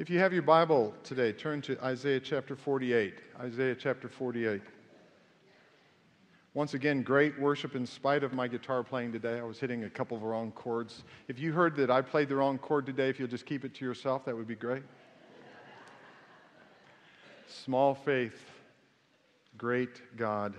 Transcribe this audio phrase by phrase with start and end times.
[0.00, 3.16] If you have your Bible today, turn to Isaiah chapter 48.
[3.38, 4.62] Isaiah chapter 48.
[6.54, 9.38] Once again, great worship in spite of my guitar playing today.
[9.38, 11.02] I was hitting a couple of wrong chords.
[11.28, 13.74] If you heard that I played the wrong chord today, if you'll just keep it
[13.74, 14.84] to yourself, that would be great.
[17.46, 18.42] Small faith,
[19.58, 20.54] great God.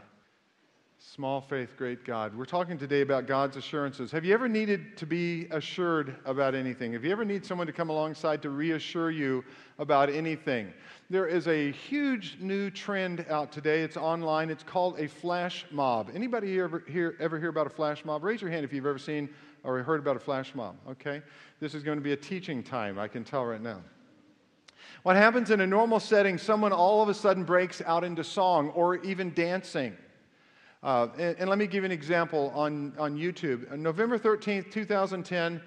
[1.03, 2.37] Small faith, great God.
[2.37, 4.11] We're talking today about God's assurances.
[4.11, 6.93] Have you ever needed to be assured about anything?
[6.93, 9.43] Have you ever need someone to come alongside to reassure you
[9.79, 10.71] about anything?
[11.09, 13.81] There is a huge new trend out today.
[13.81, 14.51] It's online.
[14.51, 16.11] It's called a flash mob.
[16.13, 18.23] Anybody ever hear, ever hear about a flash mob?
[18.23, 19.27] Raise your hand if you've ever seen
[19.63, 20.75] or heard about a flash mob.
[20.87, 21.23] Okay?
[21.59, 23.81] This is going to be a teaching time, I can tell right now.
[25.01, 28.69] What happens in a normal setting, someone all of a sudden breaks out into song
[28.69, 29.97] or even dancing.
[30.83, 33.71] Uh, and, and, let me give you an example on, on YouTube.
[33.71, 35.61] On November 13th, 2010,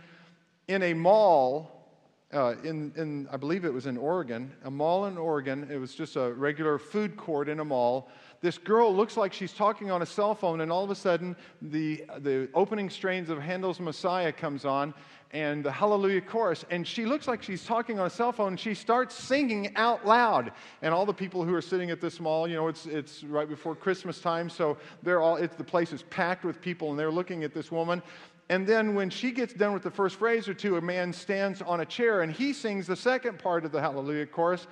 [0.66, 1.88] in a mall,
[2.32, 5.94] uh, in, in, I believe it was in Oregon, a mall in Oregon, it was
[5.94, 8.08] just a regular food court in a mall.
[8.44, 11.34] This girl looks like she's talking on a cell phone, and all of a sudden,
[11.62, 14.92] the, the opening strains of Handel's Messiah comes on,
[15.30, 16.62] and the Hallelujah chorus.
[16.68, 18.48] And she looks like she's talking on a cell phone.
[18.48, 20.52] And she starts singing out loud.
[20.82, 23.48] And all the people who are sitting at this mall, you know, it's, it's right
[23.48, 24.48] before Christmas time.
[24.48, 27.72] So they're all, it's, the place is packed with people and they're looking at this
[27.72, 28.00] woman.
[28.50, 31.62] And then when she gets done with the first phrase or two, a man stands
[31.62, 34.66] on a chair and he sings the second part of the Hallelujah chorus.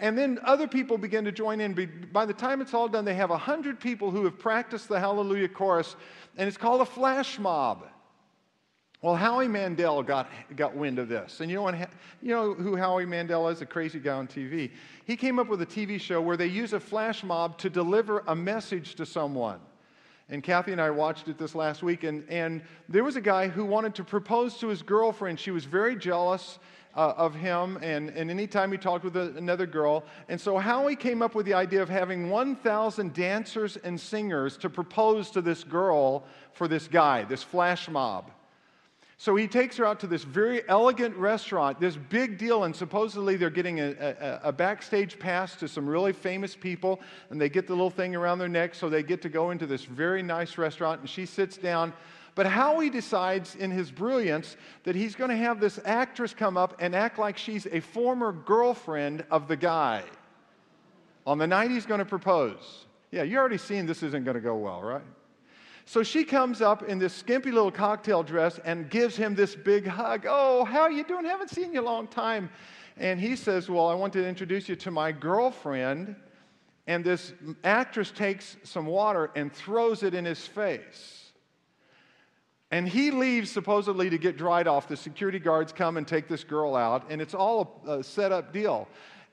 [0.00, 2.08] And then other people begin to join in.
[2.12, 5.48] By the time it's all done, they have 100 people who have practiced the Hallelujah
[5.48, 5.96] chorus,
[6.36, 7.84] and it's called a flash mob.
[9.02, 11.40] Well, Howie Mandel got, got wind of this.
[11.40, 11.68] And you know,
[12.20, 13.60] you know who Howie Mandel is?
[13.60, 14.72] A crazy guy on TV.
[15.04, 18.24] He came up with a TV show where they use a flash mob to deliver
[18.26, 19.60] a message to someone.
[20.30, 23.48] And Kathy and I watched it this last week, and, and there was a guy
[23.48, 25.40] who wanted to propose to his girlfriend.
[25.40, 26.58] She was very jealous
[26.94, 30.04] uh, of him, and, and anytime he talked with a, another girl.
[30.28, 34.68] And so Howie came up with the idea of having 1,000 dancers and singers to
[34.68, 38.30] propose to this girl for this guy, this flash mob.
[39.20, 43.36] So he takes her out to this very elegant restaurant, this big deal, and supposedly
[43.36, 47.66] they're getting a, a, a, backstage pass to some really famous people, and they get
[47.66, 50.56] the little thing around their neck, so they get to go into this very nice
[50.56, 51.92] restaurant, and she sits down.
[52.36, 56.76] But Howie decides in his brilliance that he's going to have this actress come up
[56.78, 60.04] and act like she's a former girlfriend of the guy
[61.26, 62.86] on the night he's going to propose.
[63.10, 65.02] Yeah, you already seen this isn't going to go well, right?
[65.88, 69.86] So she comes up in this skimpy little cocktail dress and gives him this big
[69.86, 70.26] hug.
[70.28, 71.24] Oh, how are you doing?
[71.24, 72.50] Haven't seen you a long time.
[72.98, 76.14] And he says, Well, I want to introduce you to my girlfriend.
[76.86, 77.32] And this
[77.64, 81.32] actress takes some water and throws it in his face.
[82.70, 84.88] And he leaves supposedly to get dried off.
[84.88, 88.52] The security guards come and take this girl out, and it's all a, set up
[88.52, 88.88] deal.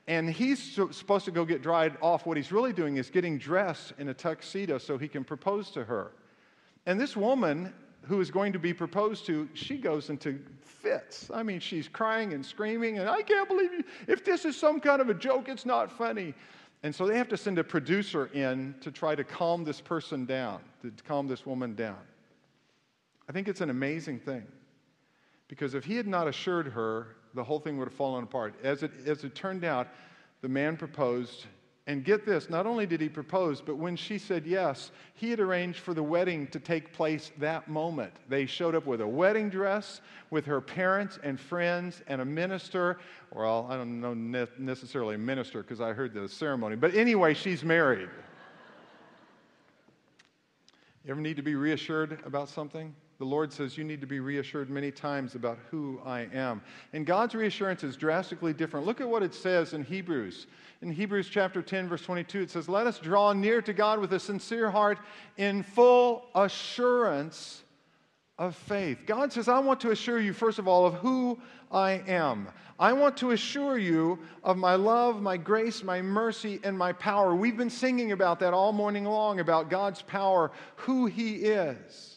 [0.08, 2.24] And he's supposed to go get dried off.
[2.24, 5.84] What he's really doing is getting dressed in a tuxedo so he can propose to
[5.84, 6.12] her.
[6.86, 11.28] And this woman who is going to be proposed to, she goes into fits.
[11.34, 13.84] I mean, she's crying and screaming, and I can't believe you.
[14.06, 16.32] If this is some kind of a joke, it's not funny.
[16.84, 20.24] And so they have to send a producer in to try to calm this person
[20.24, 21.98] down, to calm this woman down.
[23.28, 24.46] I think it's an amazing thing.
[25.48, 28.54] Because if he had not assured her, the whole thing would have fallen apart.
[28.62, 29.88] As it, as it turned out,
[30.42, 31.46] the man proposed
[31.88, 35.38] and get this, not only did he propose, but when she said yes, he had
[35.38, 38.12] arranged for the wedding to take place that moment.
[38.28, 42.98] They showed up with a wedding dress, with her parents and friends, and a minister.
[43.32, 46.74] Well, I don't know necessarily a minister because I heard the ceremony.
[46.74, 48.08] But anyway, she's married.
[51.04, 52.92] You ever need to be reassured about something?
[53.18, 56.60] The Lord says you need to be reassured many times about who I am.
[56.92, 58.84] And God's reassurance is drastically different.
[58.84, 60.46] Look at what it says in Hebrews.
[60.82, 64.12] In Hebrews chapter 10, verse 22, it says, Let us draw near to God with
[64.12, 64.98] a sincere heart
[65.38, 67.62] in full assurance
[68.38, 68.98] of faith.
[69.06, 71.38] God says, I want to assure you, first of all, of who
[71.72, 72.48] I am.
[72.78, 77.34] I want to assure you of my love, my grace, my mercy, and my power.
[77.34, 82.15] We've been singing about that all morning long, about God's power, who He is.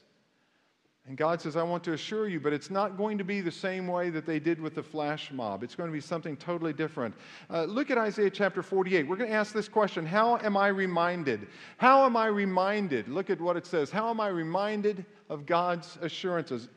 [1.09, 3.51] And God says, I want to assure you, but it's not going to be the
[3.51, 5.63] same way that they did with the flash mob.
[5.63, 7.15] It's going to be something totally different.
[7.49, 9.07] Uh, look at Isaiah chapter 48.
[9.07, 11.47] We're going to ask this question How am I reminded?
[11.77, 13.07] How am I reminded?
[13.07, 13.89] Look at what it says.
[13.89, 16.69] How am I reminded of God's assurances?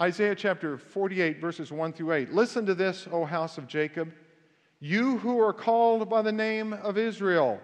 [0.00, 2.32] Isaiah chapter 48, verses 1 through 8.
[2.32, 4.12] Listen to this, O house of Jacob,
[4.78, 7.60] you who are called by the name of Israel,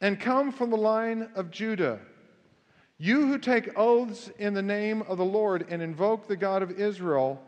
[0.00, 1.98] and come from the line of Judah.
[3.02, 6.78] You who take oaths in the name of the Lord and invoke the God of
[6.78, 7.42] Israel.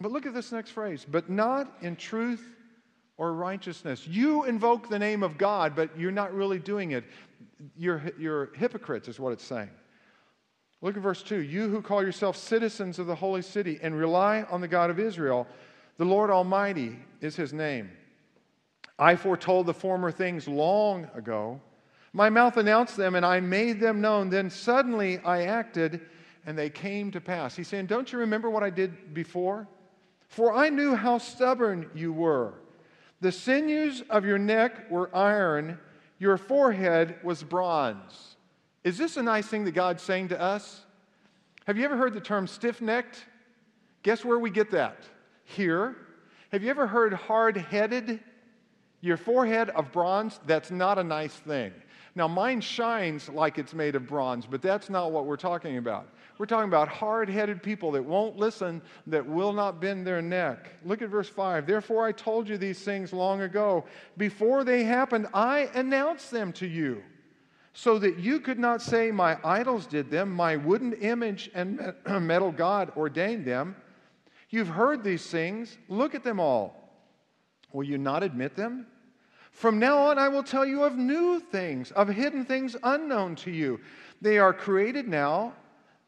[0.00, 2.44] But look at this next phrase, but not in truth
[3.16, 4.04] or righteousness.
[4.04, 7.04] You invoke the name of God, but you're not really doing it.
[7.78, 9.70] You're, you're hypocrites, is what it's saying.
[10.82, 11.36] Look at verse 2.
[11.36, 14.98] You who call yourselves citizens of the holy city and rely on the God of
[14.98, 15.46] Israel,
[15.98, 17.92] the Lord Almighty is his name.
[18.98, 21.60] I foretold the former things long ago.
[22.16, 24.30] My mouth announced them, and I made them known.
[24.30, 26.00] Then suddenly I acted,
[26.46, 27.54] and they came to pass.
[27.54, 29.68] He's saying, Don't you remember what I did before?
[30.26, 32.54] For I knew how stubborn you were.
[33.20, 35.78] The sinews of your neck were iron,
[36.18, 38.36] your forehead was bronze.
[38.82, 40.86] Is this a nice thing that God's saying to us?
[41.66, 43.26] Have you ever heard the term stiff necked?
[44.04, 45.02] Guess where we get that?
[45.44, 45.94] Here.
[46.50, 48.20] Have you ever heard hard headed?
[49.02, 51.74] Your forehead of bronze, that's not a nice thing.
[52.16, 56.08] Now, mine shines like it's made of bronze, but that's not what we're talking about.
[56.38, 60.70] We're talking about hard headed people that won't listen, that will not bend their neck.
[60.82, 61.66] Look at verse 5.
[61.66, 63.84] Therefore, I told you these things long ago.
[64.16, 67.02] Before they happened, I announced them to you,
[67.74, 72.50] so that you could not say, My idols did them, my wooden image and metal
[72.50, 73.76] God ordained them.
[74.48, 75.76] You've heard these things.
[75.88, 76.94] Look at them all.
[77.72, 78.86] Will you not admit them?
[79.56, 83.50] From now on, I will tell you of new things, of hidden things unknown to
[83.50, 83.80] you.
[84.20, 85.54] They are created now,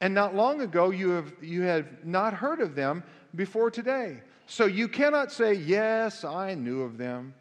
[0.02, 3.02] and not long ago you have, you have not heard of them
[3.34, 4.20] before today.
[4.44, 7.32] So you cannot say, Yes, I knew of them.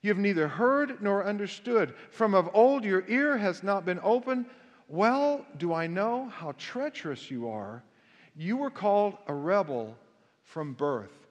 [0.00, 1.96] You have neither heard nor understood.
[2.10, 4.46] From of old your ear has not been open.
[4.88, 7.84] Well, do I know how treacherous you are?
[8.34, 9.98] You were called a rebel
[10.44, 11.21] from birth.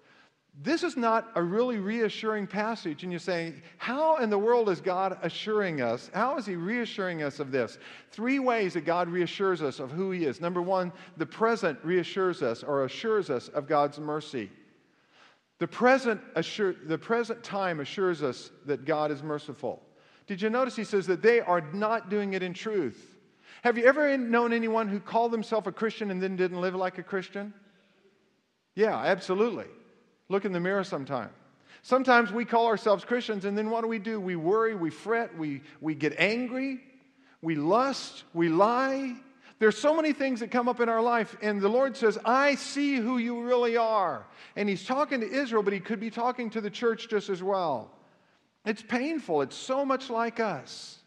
[0.60, 4.82] This is not a really reassuring passage, and you're saying, How in the world is
[4.82, 6.12] God assuring us?
[6.14, 7.78] How is He reassuring us of this?
[8.12, 10.42] Three ways that God reassures us of who He is.
[10.42, 14.52] Number one, the present reassures us or assures us of God's mercy.
[15.60, 19.82] The present, assure, the present time assures us that God is merciful.
[20.28, 23.18] Did you notice He says that they are not doing it in truth?
[23.64, 26.98] Have you ever known anyone who called themselves a Christian and then didn't live like
[26.98, 27.54] a Christian?
[28.76, 29.68] Yeah, absolutely.
[30.32, 31.30] Look in the mirror sometime.
[31.82, 34.18] Sometimes we call ourselves Christians, and then what do we do?
[34.22, 36.80] We worry, we fret, we, we get angry,
[37.42, 39.18] we lust, we lie.
[39.60, 42.56] There's so many things that come up in our life, and the Lord says, I
[42.56, 44.26] see who you really are.
[44.56, 47.44] And He's talking to Israel, but He could be talking to the church just as
[47.44, 47.92] well.
[48.66, 50.98] It's painful, it's so much like us.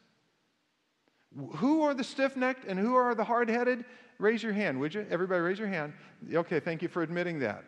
[1.56, 3.86] Who are the stiff necked and who are the hard headed?
[4.18, 5.06] Raise your hand, would you?
[5.08, 5.94] Everybody, raise your hand.
[6.30, 7.64] Okay, thank you for admitting that.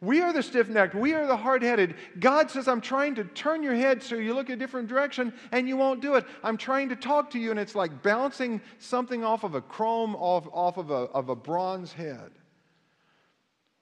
[0.00, 0.94] We are the stiff necked.
[0.94, 1.96] We are the hard headed.
[2.20, 5.68] God says, I'm trying to turn your head so you look a different direction and
[5.68, 6.24] you won't do it.
[6.44, 10.14] I'm trying to talk to you and it's like bouncing something off of a chrome,
[10.14, 12.30] off, off of, a, of a bronze head.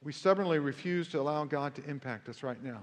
[0.02, 2.82] We stubbornly refuse to allow God to impact us right now.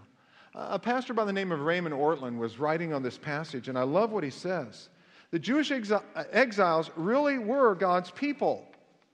[0.53, 3.83] A pastor by the name of Raymond Ortlund was writing on this passage, and I
[3.83, 4.89] love what he says.
[5.31, 8.67] The Jewish exiles really were God's people.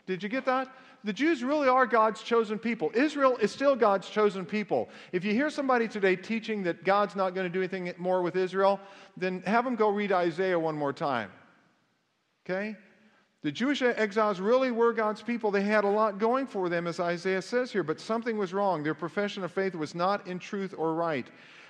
[0.06, 0.68] Did you get that?
[1.04, 2.92] The Jews really are God's chosen people.
[2.94, 4.90] Israel is still God's chosen people.
[5.12, 8.36] If you hear somebody today teaching that God's not going to do anything more with
[8.36, 8.80] Israel,
[9.16, 11.32] then have them go read Isaiah one more time.
[12.46, 12.76] Okay?
[13.42, 15.50] The Jewish exiles really were God's people.
[15.52, 18.84] They had a lot going for them, as Isaiah says here, but something was wrong.
[18.84, 21.28] Their profession of faith was not in truth or right.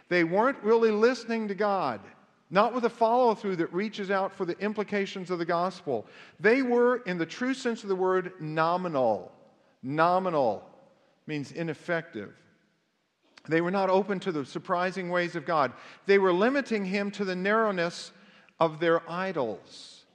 [0.07, 2.01] They weren't really listening to God
[2.49, 6.06] not with a follow through that reaches out for the implications of the gospel.
[6.39, 9.31] They were, in the true sense of the word, nominal.
[9.83, 10.63] Nominal
[11.27, 12.33] means ineffective.
[13.47, 15.73] They were not open to the surprising ways of God.
[16.06, 18.11] They were limiting him to the narrowness
[18.59, 20.06] of their idols.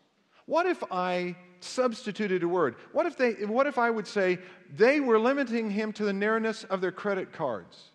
[0.46, 2.76] What if I substituted a word?
[2.92, 4.38] What if, they, what if I would say
[4.76, 7.92] they were limiting him to the narrowness of their credit cards?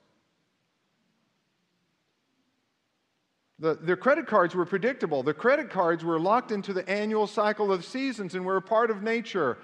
[3.60, 5.22] The, their credit cards were predictable.
[5.22, 8.90] The credit cards were locked into the annual cycle of seasons and were a part
[8.90, 9.58] of nature.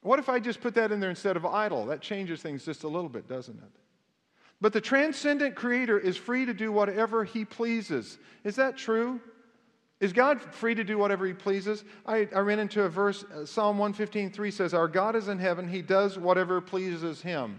[0.00, 1.86] What if I just put that in there instead of idol?
[1.86, 3.70] That changes things just a little bit, doesn't it?
[4.60, 8.18] But the transcendent creator is free to do whatever he pleases.
[8.42, 9.20] Is that true?
[10.00, 11.84] Is God free to do whatever he pleases?
[12.06, 15.68] I, I ran into a verse, uh, Psalm 115.3 says, Our God is in heaven,
[15.68, 17.58] he does whatever pleases him.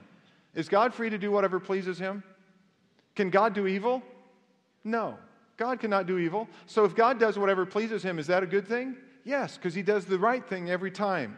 [0.55, 2.23] Is God free to do whatever pleases him?
[3.15, 4.01] Can God do evil?
[4.83, 5.17] No.
[5.57, 6.47] God cannot do evil.
[6.65, 8.95] So if God does whatever pleases him, is that a good thing?
[9.25, 11.37] Yes, because he does the right thing every time.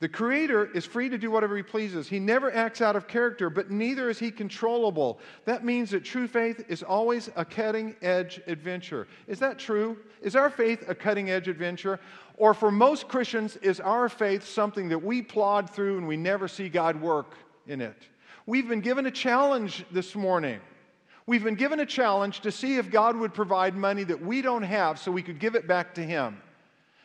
[0.00, 2.08] The Creator is free to do whatever He pleases.
[2.08, 5.20] He never acts out of character, but neither is He controllable.
[5.44, 9.06] That means that true faith is always a cutting edge adventure.
[9.26, 9.98] Is that true?
[10.22, 12.00] Is our faith a cutting edge adventure?
[12.38, 16.48] Or for most Christians, is our faith something that we plod through and we never
[16.48, 17.34] see God work
[17.66, 18.08] in it?
[18.46, 20.60] We've been given a challenge this morning.
[21.30, 24.64] We've been given a challenge to see if God would provide money that we don't
[24.64, 26.42] have so we could give it back to Him.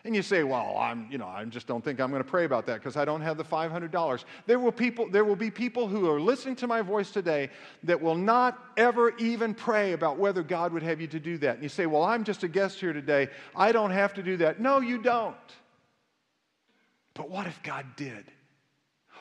[0.04, 2.46] And you say, well, I'm, you know, I just don't think I'm going to pray
[2.46, 4.24] about that because I don't have the $500.
[4.48, 7.52] There will, people, there will be people who are listening to my voice today
[7.84, 11.54] that will not ever even pray about whether God would have you to do that.
[11.54, 13.30] And you say, well, I'm just a guest here today.
[13.56, 14.60] I don't have to do that.
[14.60, 15.36] No, you don't.
[17.14, 18.26] But what if God did?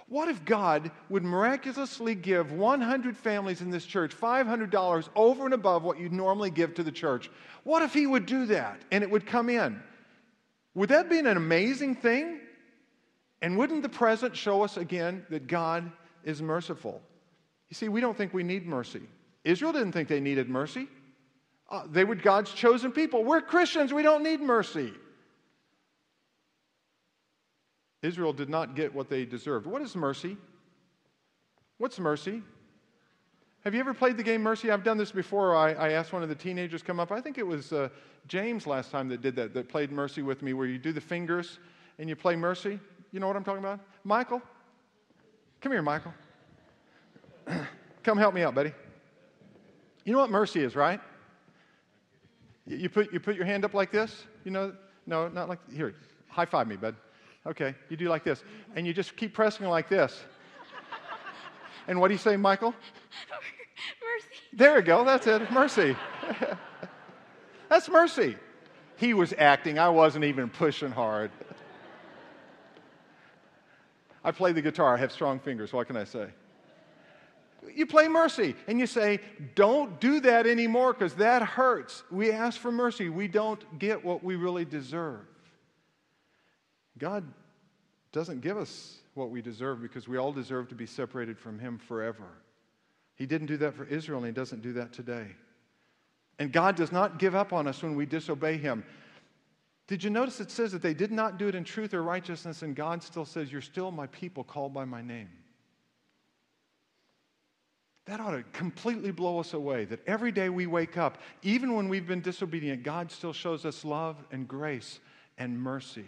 [0.08, 5.82] What if God would miraculously give 100 families in this church $500 over and above
[5.82, 7.30] what you'd normally give to the church?
[7.62, 9.82] What if He would do that and it would come in?
[10.75, 12.40] Would that be an amazing thing?
[13.40, 15.90] And wouldn't the present show us again that God
[16.23, 17.00] is merciful?
[17.68, 19.02] You see, we don't think we need mercy.
[19.44, 20.88] Israel didn't think they needed mercy.
[21.70, 23.25] Uh, they were God's chosen people.
[23.25, 24.92] We're Christians, we don't need mercy.
[28.04, 29.66] Israel did not get what they deserved.
[29.66, 30.37] What is mercy?
[31.78, 32.42] What's mercy?
[33.64, 34.70] Have you ever played the game Mercy?
[34.70, 35.56] I've done this before.
[35.56, 37.11] I, I asked one of the teenagers come up.
[37.11, 37.88] I think it was uh,
[38.28, 41.00] James last time that did that, that played Mercy with me, where you do the
[41.00, 41.58] fingers
[41.99, 42.78] and you play Mercy.
[43.11, 43.80] You know what I'm talking about?
[44.04, 44.42] Michael?
[45.62, 46.12] Come here, Michael.
[48.02, 48.73] come help me out, buddy.
[50.04, 51.00] You know what mercy is, right?
[52.66, 54.25] You put, you put your hand up like this.
[54.44, 54.75] You know,
[55.06, 55.94] no, not like, here,
[56.28, 56.96] high five me, bud.
[57.47, 58.43] Okay, you do like this.
[58.75, 60.19] And you just keep pressing like this.
[61.87, 62.75] and what do you say, Michael?
[64.03, 64.29] Mercy.
[64.53, 65.05] There we go.
[65.05, 65.51] That's it.
[65.51, 65.97] Mercy.
[67.69, 68.37] That's mercy.
[68.97, 69.79] He was acting.
[69.79, 71.31] I wasn't even pushing hard.
[74.23, 74.95] I play the guitar.
[74.95, 75.73] I have strong fingers.
[75.73, 76.29] What can I say?
[77.75, 79.21] You play mercy and you say,
[79.55, 82.05] Don't do that anymore because that hurts.
[82.11, 83.09] We ask for mercy.
[83.09, 85.27] We don't get what we really deserve.
[86.99, 87.25] God
[88.13, 91.79] doesn't give us what we deserve because we all deserve to be separated from Him
[91.79, 92.29] forever.
[93.17, 95.27] He didn't do that for Israel, and He doesn't do that today.
[96.39, 98.85] And God does not give up on us when we disobey Him.
[99.87, 102.63] Did you notice it says that they did not do it in truth or righteousness,
[102.63, 105.29] and God still says, You're still my people called by my name?
[108.07, 111.89] That ought to completely blow us away that every day we wake up, even when
[111.89, 115.01] we've been disobedient, God still shows us love and grace
[115.39, 116.07] and mercy.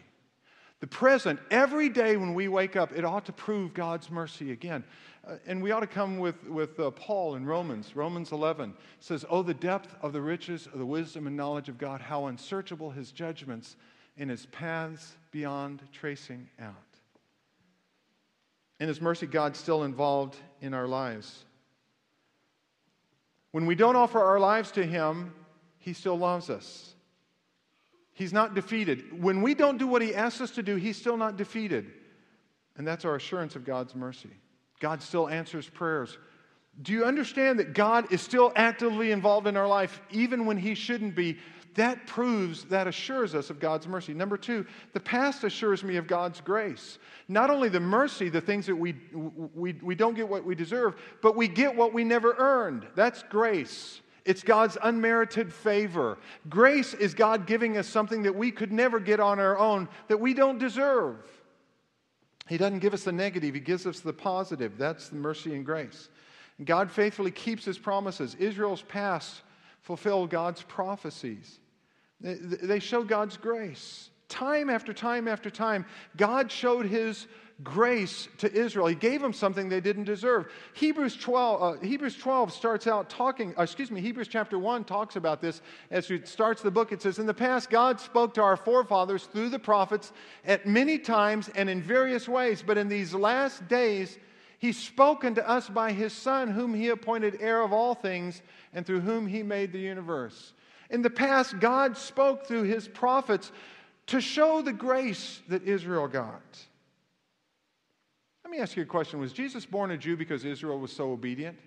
[0.81, 4.85] The present, every day when we wake up, it ought to prove God's mercy again.
[5.27, 7.97] Uh, and we ought to come with, with uh, Paul in Romans.
[7.97, 11.79] Romans 11 says, Oh, the depth of the riches of the wisdom and knowledge of
[11.79, 13.77] God, how unsearchable his judgments
[14.19, 16.75] and his paths beyond tracing out.
[18.79, 21.45] In his mercy, God's still involved in our lives.
[23.53, 25.33] When we don't offer our lives to him,
[25.79, 26.96] he still loves us.
[28.17, 29.23] He's not defeated.
[29.23, 31.93] When we don't do what He asks us to do, He's still not defeated.
[32.79, 34.31] And that's our assurance of God's mercy.
[34.81, 36.17] God still answers prayers.
[36.81, 40.75] Do you understand that God is still actively involved in our life, even when He
[40.75, 41.37] shouldn't be?
[41.75, 44.15] That proves, that assures us of God's mercy.
[44.15, 46.99] Number two, the past assures me of God's grace.
[47.29, 48.95] Not only the mercy, the things that we,
[49.55, 52.87] we, we don't get what we deserve, but we get what we never earned.
[52.95, 54.01] That's grace.
[54.27, 56.19] It's God's unmerited favor.
[56.49, 60.19] Grace is God giving us something that we could never get on our own, that
[60.19, 61.17] we don't deserve.
[62.49, 64.77] He doesn't give us the negative, He gives us the positive.
[64.77, 66.09] That's the mercy and grace.
[66.65, 68.35] God faithfully keeps His promises.
[68.35, 69.43] Israel's past
[69.81, 71.61] fulfilled God's prophecies,
[72.21, 74.11] they show God's grace.
[74.29, 77.29] Time after time after time, God showed His
[77.65, 78.87] grace to Israel.
[78.87, 80.51] He gave them something they didn't deserve.
[80.75, 85.17] Hebrews 12, uh, Hebrews 12 starts out talking, uh, excuse me, Hebrews chapter 1 talks
[85.17, 85.63] about this.
[85.91, 89.25] As it starts the book, it says, In the past, God spoke to our forefathers
[89.25, 90.13] through the prophets
[90.45, 94.19] at many times and in various ways, but in these last days,
[94.59, 98.43] He's spoken to us by His Son, whom He appointed heir of all things
[98.75, 100.53] and through whom He made the universe.
[100.91, 103.51] In the past, God spoke through His prophets
[104.09, 106.43] to show the grace that Israel got.
[108.47, 111.11] Let me ask you a question Was Jesus born a Jew because Israel was so
[111.11, 111.59] obedient?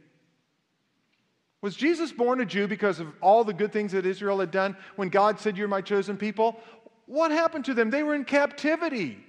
[1.61, 4.77] Was Jesus born a Jew because of all the good things that Israel had done
[4.95, 6.57] when God said, You're my chosen people?
[7.05, 7.89] What happened to them?
[7.89, 9.21] They were in captivity.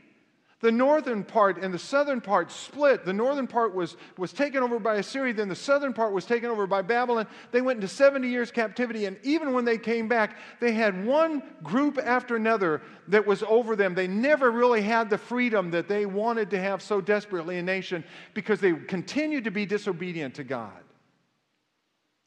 [0.61, 3.07] The northern part and the southern part split.
[3.07, 6.50] The northern part was, was taken over by Assyria, then the southern part was taken
[6.50, 7.26] over by Babylon.
[7.50, 11.43] They went into 70 years captivity, and even when they came back, they had one
[11.62, 13.95] group after another that was over them.
[13.95, 18.05] They never really had the freedom that they wanted to have so desperately a nation
[18.35, 20.73] because they continued to be disobedient to God.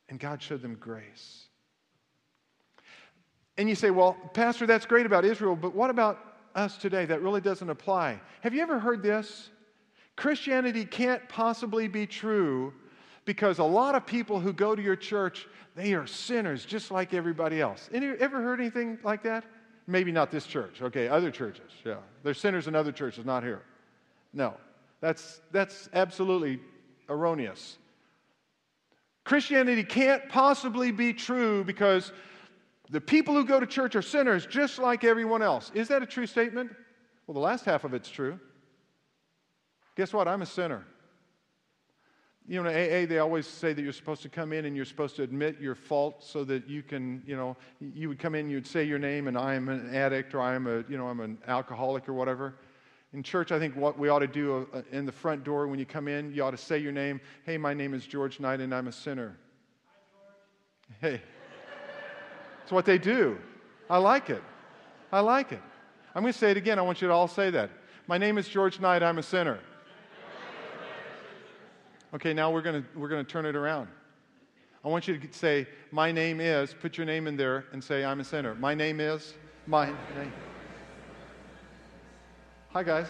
[0.09, 1.45] And God showed them grace.
[3.59, 7.21] And you say, well, Pastor, that's great about Israel, but what about us today, that
[7.21, 8.19] really doesn't apply.
[8.41, 9.49] Have you ever heard this?
[10.15, 12.73] Christianity can't possibly be true
[13.25, 17.13] Because a lot of people who go to your church, they are sinners just like
[17.13, 17.89] everybody else.
[17.93, 19.45] Any, ever heard anything like that?
[19.87, 21.97] Maybe not this church, okay, other churches, yeah.
[22.23, 23.61] They're sinners in other churches, not here.
[24.33, 24.53] No,
[25.01, 26.59] that's, that's absolutely
[27.09, 27.77] erroneous.
[29.25, 32.11] Christianity can't possibly be true because
[32.89, 35.71] the people who go to church are sinners just like everyone else.
[35.73, 36.71] Is that a true statement?
[37.25, 38.39] Well, the last half of it's true.
[39.95, 40.27] Guess what?
[40.27, 40.85] I'm a sinner.
[42.45, 44.83] You know, in AA, they always say that you're supposed to come in and you're
[44.83, 48.49] supposed to admit your fault so that you can, you know, you would come in,
[48.49, 51.07] you'd say your name, and I am an addict or I am a, you know,
[51.07, 52.55] I'm an alcoholic or whatever.
[53.13, 55.79] In church, I think what we ought to do uh, in the front door when
[55.79, 57.21] you come in, you ought to say your name.
[57.45, 59.37] Hey, my name is George Knight and I'm a sinner.
[61.01, 61.21] Hi, hey.
[62.63, 63.37] It's what they do.
[63.89, 64.41] I like it.
[65.11, 65.61] I like it.
[66.15, 66.79] I'm going to say it again.
[66.79, 67.69] I want you to all say that.
[68.07, 69.03] My name is George Knight.
[69.03, 69.59] I'm a sinner.
[72.13, 73.87] Okay, now we're going to, we're going to turn it around.
[74.85, 78.03] I want you to say, My name is, put your name in there and say,
[78.03, 78.53] I'm a sinner.
[78.55, 79.33] My name is,
[79.65, 80.31] my name.
[82.69, 83.07] Hi, guys.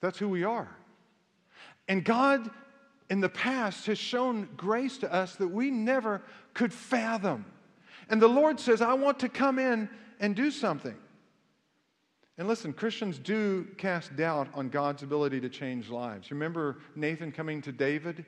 [0.00, 0.68] That's who we are.
[1.88, 2.50] And God
[3.12, 6.22] in the past has shown grace to us that we never
[6.54, 7.44] could fathom.
[8.08, 10.96] And the Lord says, I want to come in and do something.
[12.38, 16.30] And listen, Christians do cast doubt on God's ability to change lives.
[16.30, 18.24] Remember Nathan coming to David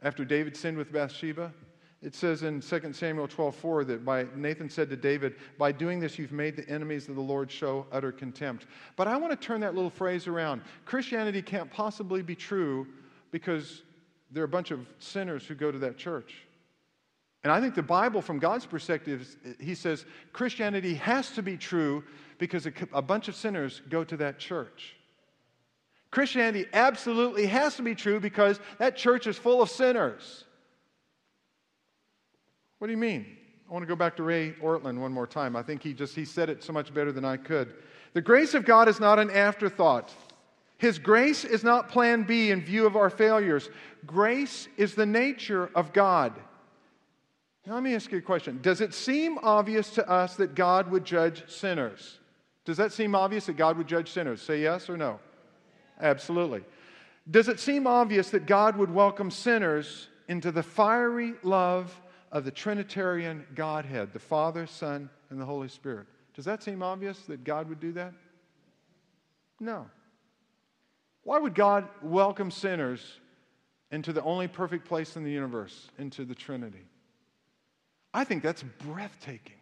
[0.00, 1.52] after David sinned with Bathsheba?
[2.00, 6.18] It says in 2 Samuel 12:4 that by Nathan said to David, "By doing this
[6.18, 8.66] you've made the enemies of the Lord show utter contempt."
[8.96, 10.62] But I want to turn that little phrase around.
[10.86, 12.86] Christianity can't possibly be true
[13.30, 13.82] because
[14.30, 16.34] there are a bunch of sinners who go to that church.
[17.42, 22.04] And I think the Bible, from God's perspective, he says Christianity has to be true
[22.38, 24.94] because a, a bunch of sinners go to that church.
[26.10, 30.44] Christianity absolutely has to be true because that church is full of sinners.
[32.78, 33.26] What do you mean?
[33.68, 35.54] I want to go back to Ray Ortlund one more time.
[35.54, 37.74] I think he just he said it so much better than I could.
[38.14, 40.12] The grace of God is not an afterthought.
[40.80, 43.68] His grace is not plan B in view of our failures.
[44.06, 46.32] Grace is the nature of God.
[47.66, 48.60] Now, let me ask you a question.
[48.62, 52.18] Does it seem obvious to us that God would judge sinners?
[52.64, 54.40] Does that seem obvious that God would judge sinners?
[54.40, 55.20] Say yes or no.
[56.00, 56.62] Absolutely.
[57.30, 61.94] Does it seem obvious that God would welcome sinners into the fiery love
[62.32, 66.06] of the Trinitarian Godhead, the Father, Son, and the Holy Spirit?
[66.34, 68.14] Does that seem obvious that God would do that?
[69.60, 69.84] No.
[71.24, 73.18] Why would God welcome sinners
[73.90, 76.84] into the only perfect place in the universe, into the Trinity?
[78.12, 79.56] I think that's breathtaking.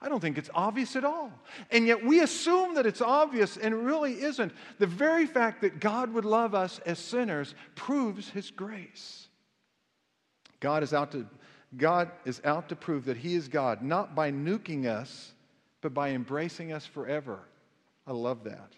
[0.00, 1.32] I don't think it's obvious at all.
[1.70, 4.52] And yet we assume that it's obvious and it really isn't.
[4.78, 9.28] The very fact that God would love us as sinners proves his grace.
[10.60, 11.26] God is out to
[11.76, 15.32] God is out to prove that he is God, not by nuking us,
[15.80, 17.40] but by embracing us forever.
[18.06, 18.74] I love that.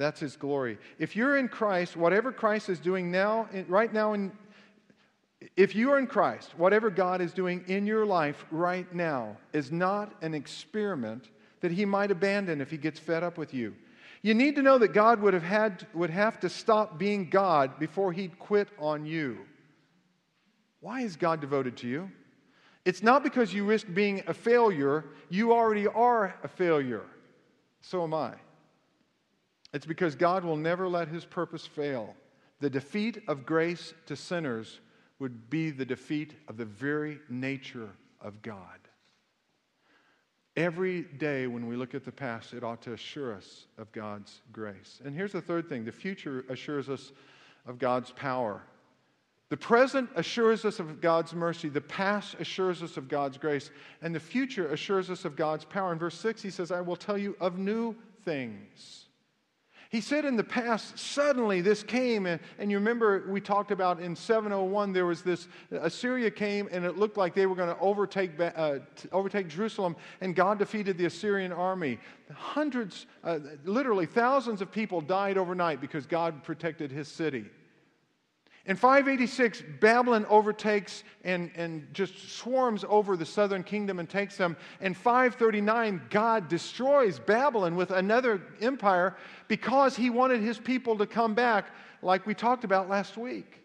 [0.00, 0.78] That's his glory.
[0.98, 4.32] If you're in Christ, whatever Christ is doing now, right now in
[5.56, 9.70] if you are in Christ, whatever God is doing in your life right now is
[9.70, 11.28] not an experiment
[11.60, 13.74] that he might abandon if he gets fed up with you.
[14.22, 17.78] You need to know that God would have, had, would have to stop being God
[17.78, 19.38] before he'd quit on you.
[20.80, 22.10] Why is God devoted to you?
[22.86, 27.04] It's not because you risk being a failure, you already are a failure.
[27.82, 28.34] So am I.
[29.72, 32.14] It's because God will never let his purpose fail.
[32.60, 34.80] The defeat of grace to sinners
[35.18, 38.78] would be the defeat of the very nature of God.
[40.56, 44.42] Every day when we look at the past, it ought to assure us of God's
[44.52, 45.00] grace.
[45.04, 47.12] And here's the third thing the future assures us
[47.66, 48.62] of God's power.
[49.48, 54.14] The present assures us of God's mercy, the past assures us of God's grace, and
[54.14, 55.92] the future assures us of God's power.
[55.92, 59.06] In verse 6, he says, I will tell you of new things.
[59.90, 63.98] He said in the past, suddenly this came, and, and you remember we talked about
[63.98, 67.80] in 701, there was this Assyria came, and it looked like they were going to
[67.80, 68.78] overtake, uh,
[69.10, 71.98] overtake Jerusalem, and God defeated the Assyrian army.
[72.32, 77.46] Hundreds, uh, literally thousands of people died overnight because God protected his city.
[78.66, 84.56] In 586, Babylon overtakes and, and just swarms over the southern kingdom and takes them.
[84.82, 89.16] In 539, God destroys Babylon with another empire
[89.48, 91.66] because he wanted his people to come back,
[92.02, 93.60] like we talked about last week.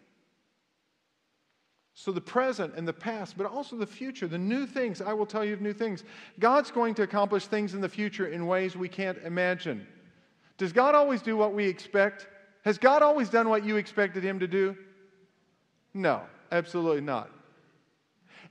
[1.98, 5.24] So, the present and the past, but also the future, the new things, I will
[5.24, 6.04] tell you of new things.
[6.38, 9.86] God's going to accomplish things in the future in ways we can't imagine.
[10.58, 12.28] Does God always do what we expect?
[12.66, 14.76] Has God always done what you expected him to do?
[15.94, 17.30] No, absolutely not.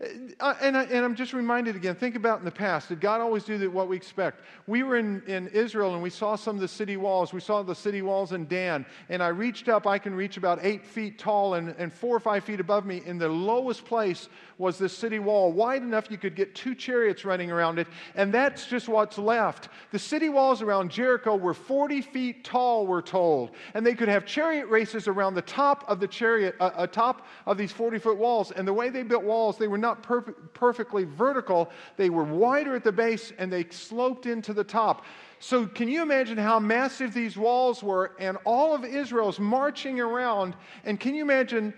[0.01, 2.89] Uh, and, I, and I'm just reminded again, think about in the past.
[2.89, 4.41] Did God always do what we expect?
[4.67, 7.33] We were in, in Israel and we saw some of the city walls.
[7.33, 8.85] We saw the city walls in Dan.
[9.09, 12.19] And I reached up, I can reach about eight feet tall and, and four or
[12.19, 13.01] five feet above me.
[13.05, 14.27] In the lowest place
[14.57, 17.87] was this city wall, wide enough you could get two chariots running around it.
[18.15, 19.69] And that's just what's left.
[19.91, 23.51] The city walls around Jericho were 40 feet tall, we're told.
[23.73, 27.25] And they could have chariot races around the top of the chariot, uh, uh, top
[27.45, 28.51] of these 40 foot walls.
[28.51, 32.75] And the way they built walls, they were not perfect, perfectly vertical, they were wider
[32.75, 35.05] at the base and they sloped into the top.
[35.39, 38.13] So, can you imagine how massive these walls were?
[38.19, 40.55] And all of Israel's marching around.
[40.85, 41.73] And can you imagine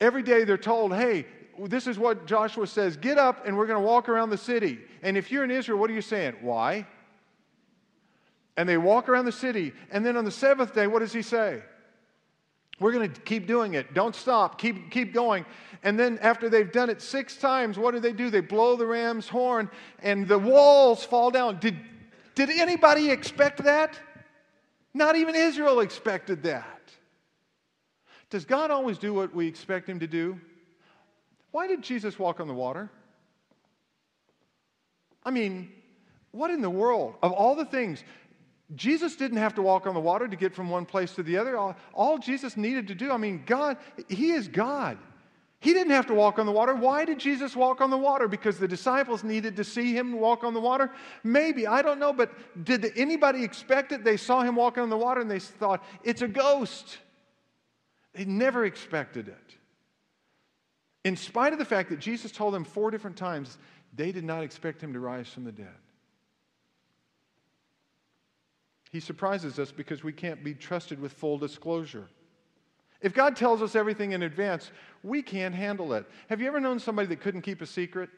[0.00, 1.26] every day they're told, hey,
[1.66, 4.78] this is what Joshua says get up and we're going to walk around the city.
[5.02, 6.36] And if you're in Israel, what are you saying?
[6.40, 6.86] Why?
[8.56, 9.72] And they walk around the city.
[9.90, 11.62] And then on the seventh day, what does he say?
[12.80, 13.92] We're going to keep doing it.
[13.94, 14.60] Don't stop.
[14.60, 15.44] Keep, keep going.
[15.82, 18.30] And then after they've done it six times, what do they do?
[18.30, 21.58] They blow the ram's horn and the walls fall down.
[21.58, 21.76] Did,
[22.34, 23.98] did anybody expect that?
[24.94, 26.74] Not even Israel expected that.
[28.30, 30.38] Does God always do what we expect him to do?
[31.50, 32.90] Why did Jesus walk on the water?
[35.24, 35.72] I mean,
[36.30, 37.14] what in the world?
[37.22, 38.04] Of all the things,
[38.74, 41.38] Jesus didn't have to walk on the water to get from one place to the
[41.38, 41.56] other.
[41.56, 43.78] All, all, Jesus needed to do, I mean, God,
[44.08, 44.98] He is God.
[45.60, 46.74] He didn't have to walk on the water.
[46.74, 48.28] Why did Jesus walk on the water?
[48.28, 50.92] Because the disciples needed to see him walk on the water?
[51.24, 52.30] Maybe, I don't know, but
[52.64, 54.04] did anybody expect it?
[54.04, 56.98] They saw him walking on the water and they thought, it's a ghost.
[58.14, 59.56] They never expected it.
[61.04, 63.58] In spite of the fact that Jesus told them four different times,
[63.96, 65.74] they did not expect him to rise from the dead.
[68.90, 72.08] He surprises us because we can't be trusted with full disclosure.
[73.00, 74.70] If God tells us everything in advance,
[75.02, 76.06] we can't handle it.
[76.28, 78.10] Have you ever known somebody that couldn't keep a secret?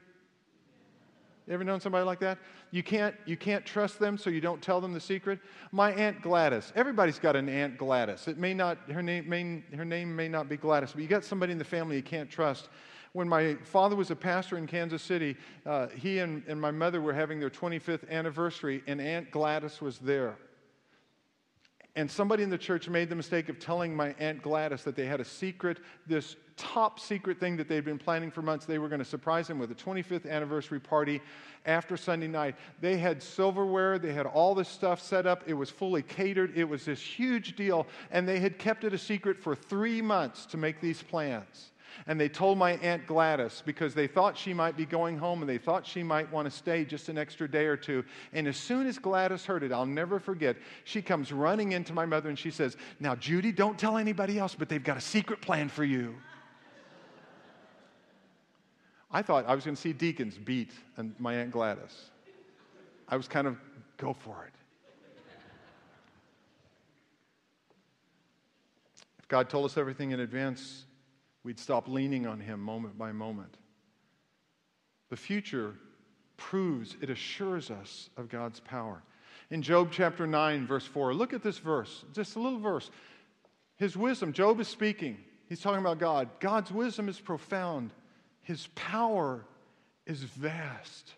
[1.47, 2.39] You ever known somebody like that?
[2.71, 5.41] You can't, you can't trust them, so you don't tell them the secret.
[5.73, 6.73] My Aunt Gladys.
[6.77, 8.29] Everybody's got an Aunt Gladys.
[8.29, 11.25] It may not, her name may, her name may not be Gladys, but you got
[11.25, 12.69] somebody in the family you can't trust.
[13.13, 17.01] When my father was a pastor in Kansas City, uh, he and, and my mother
[17.01, 20.37] were having their 25th anniversary, and Aunt Gladys was there.
[21.97, 25.07] And somebody in the church made the mistake of telling my Aunt Gladys that they
[25.07, 28.67] had a secret, this top secret thing that they'd been planning for months.
[28.67, 31.21] They were going to surprise him with a 25th anniversary party
[31.67, 32.55] after Sunday night.
[32.81, 35.43] They had silverware, they had all this stuff set up.
[35.47, 37.87] It was fully catered, it was this huge deal.
[38.11, 41.70] And they had kept it a secret for three months to make these plans.
[42.07, 45.49] And they told my Aunt Gladys because they thought she might be going home and
[45.49, 48.05] they thought she might want to stay just an extra day or two.
[48.33, 52.07] And as soon as Gladys heard it, I'll never forget, she comes running into my
[52.07, 55.41] mother and she says, Now, Judy, don't tell anybody else, but they've got a secret
[55.41, 56.15] plan for you.
[59.11, 62.11] I thought I was going to see deacons beat and my Aunt Gladys.
[63.09, 63.59] I was kind of,
[63.97, 64.55] go for it.
[69.19, 70.85] If God told us everything in advance,
[71.45, 73.57] We'd stop leaning on Him moment by moment.
[75.09, 75.75] The future
[76.37, 79.03] proves, it assures us of God's power.
[79.51, 82.91] In Job chapter 9, verse 4, look at this verse, just a little verse.
[83.77, 85.19] His wisdom, Job is speaking.
[85.49, 86.29] He's talking about God.
[86.39, 87.91] God's wisdom is profound,
[88.43, 89.45] His power
[90.07, 91.15] is vast.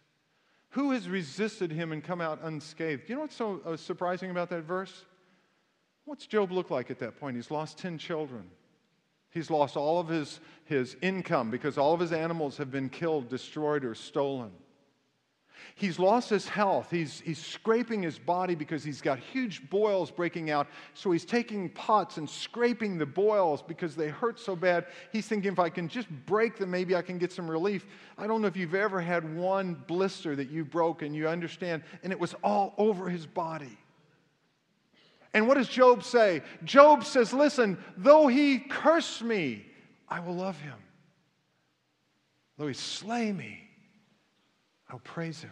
[0.71, 3.09] Who has resisted him and come out unscathed?
[3.09, 5.05] You know what's so uh, surprising about that verse?
[6.07, 7.37] What's Job look like at that point?
[7.37, 8.51] He's lost 10 children.
[9.33, 13.29] He's lost all of his, his income because all of his animals have been killed,
[13.29, 14.53] destroyed, or stolen.
[15.75, 16.91] He's lost his health.
[16.91, 20.67] He's, he's scraping his body because he's got huge boils breaking out.
[20.93, 24.87] So he's taking pots and scraping the boils because they hurt so bad.
[25.13, 27.87] He's thinking, if I can just break them, maybe I can get some relief.
[28.19, 31.83] I don't know if you've ever had one blister that you broke and you understand,
[32.03, 33.79] and it was all over his body.
[35.35, 36.43] And what does Job say?
[36.65, 39.65] Job says, Listen, though he curse me,
[40.09, 40.79] I will love him.
[42.59, 43.59] Though he slay me,
[44.91, 45.51] I'll praise him.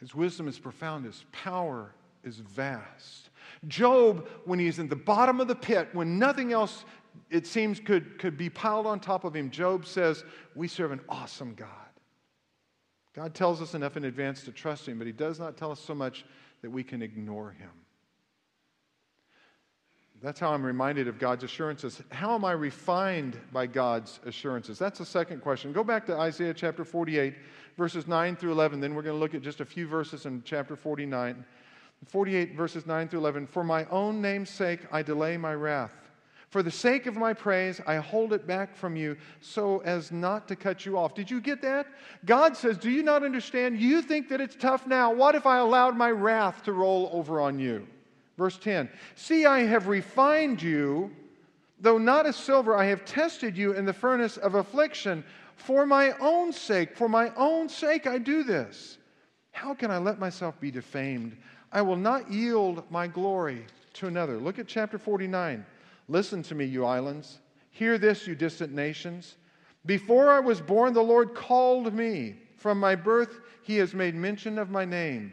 [0.00, 3.30] His wisdom is profound, his power is vast.
[3.68, 6.84] Job, when he's in the bottom of the pit, when nothing else,
[7.30, 11.00] it seems, could, could be piled on top of him, Job says, We serve an
[11.08, 11.68] awesome God.
[13.14, 15.80] God tells us enough in advance to trust him, but he does not tell us
[15.80, 16.24] so much
[16.62, 17.70] that we can ignore him.
[20.22, 22.02] That's how I'm reminded of God's assurances.
[22.10, 24.78] How am I refined by God's assurances?
[24.78, 25.72] That's the second question.
[25.72, 27.34] Go back to Isaiah chapter 48,
[27.78, 28.80] verses 9 through 11.
[28.80, 31.42] Then we're going to look at just a few verses in chapter 49.
[32.06, 33.46] 48 verses 9 through 11.
[33.46, 35.92] For my own name's sake, I delay my wrath.
[36.50, 40.48] For the sake of my praise, I hold it back from you so as not
[40.48, 41.14] to cut you off.
[41.14, 41.86] Did you get that?
[42.24, 43.78] God says, Do you not understand?
[43.80, 45.12] You think that it's tough now.
[45.12, 47.86] What if I allowed my wrath to roll over on you?
[48.36, 51.12] Verse 10 See, I have refined you,
[51.78, 55.22] though not as silver, I have tested you in the furnace of affliction.
[55.54, 58.98] For my own sake, for my own sake, I do this.
[59.52, 61.36] How can I let myself be defamed?
[61.70, 64.38] I will not yield my glory to another.
[64.38, 65.64] Look at chapter 49.
[66.10, 67.38] Listen to me, you islands.
[67.70, 69.36] Hear this, you distant nations.
[69.86, 72.34] Before I was born, the Lord called me.
[72.56, 75.32] From my birth, he has made mention of my name.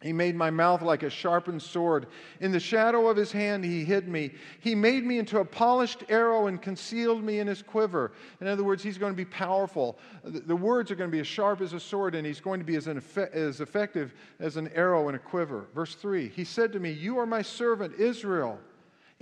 [0.00, 2.06] He made my mouth like a sharpened sword.
[2.40, 4.32] In the shadow of his hand, he hid me.
[4.60, 8.12] He made me into a polished arrow and concealed me in his quiver.
[8.40, 9.98] In other words, he's going to be powerful.
[10.24, 12.66] The words are going to be as sharp as a sword, and he's going to
[12.66, 15.66] be as, as effective as an arrow in a quiver.
[15.74, 18.58] Verse 3 He said to me, You are my servant, Israel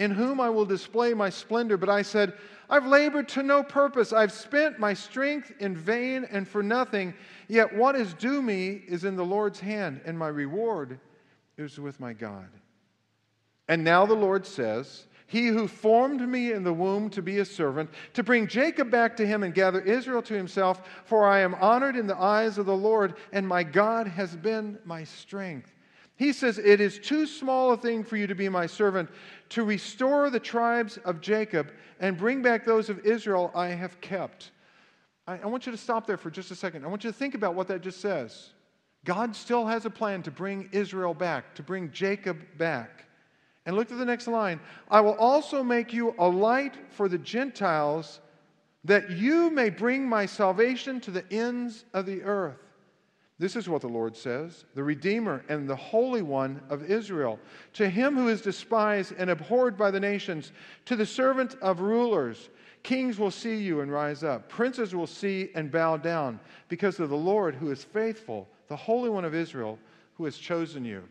[0.00, 1.76] in whom I will display my splendor.
[1.76, 2.32] But I said,
[2.70, 4.14] I've labored to no purpose.
[4.14, 7.12] I've spent my strength in vain and for nothing.
[7.48, 10.98] Yet what is due me is in the Lord's hand, and my reward
[11.58, 12.48] is with my God.
[13.68, 17.44] And now the Lord says, He who formed me in the womb to be a
[17.44, 21.54] servant, to bring Jacob back to him and gather Israel to himself, for I am
[21.56, 25.74] honored in the eyes of the Lord, and my God has been my strength.
[26.20, 29.09] He says, It is too small a thing for you to be my servant,
[29.48, 34.50] to restore the tribes of Jacob and bring back those of Israel I have kept.
[35.26, 36.85] I, I, want you to stop there for just a second.
[36.85, 38.50] I want you to think about what that just says.
[39.06, 43.06] God still has a plan to bring Israel back, to bring Jacob back.
[43.64, 47.16] And look at the next line I will also make you a light for the
[47.16, 48.20] Gentiles,
[48.85, 52.69] that you may bring my salvation to the ends of the earth.
[53.40, 57.38] This is what the Lord says the Redeemer and the Holy One of Israel.
[57.72, 60.53] To him who is despised and abhorred by the nations,
[60.85, 62.50] to the servant of rulers,
[62.83, 64.50] kings will see you and rise up.
[64.50, 69.09] Princes will see and bow down because of the Lord who is faithful, the Holy
[69.09, 69.79] One of Israel
[70.18, 71.03] who has chosen you.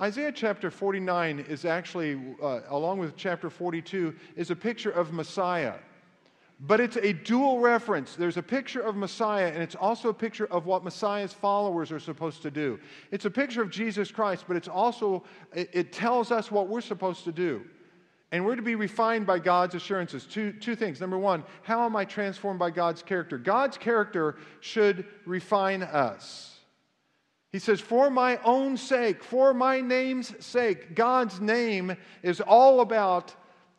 [0.00, 5.74] Isaiah chapter 49 is actually, uh, along with chapter 42, is a picture of Messiah.
[6.58, 8.16] But it's a dual reference.
[8.16, 12.00] There's a picture of Messiah, and it's also a picture of what Messiah's followers are
[12.00, 12.78] supposed to do.
[13.10, 17.24] It's a picture of Jesus Christ, but it's also, it, tells us what we're supposed
[17.24, 17.62] to do.
[18.32, 20.24] And we're to be refined by God's assurances.
[20.24, 21.00] Two, two things.
[21.00, 23.36] Number one, how am I transformed by God's character?
[23.36, 26.56] God's character should refine us.
[27.52, 33.34] He says, For my own sake, for my name's sake, God's name is all about